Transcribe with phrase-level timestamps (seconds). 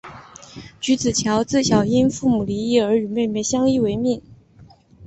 [0.79, 4.19] 菊梓乔自小因父母离异而与妹妹相依为命。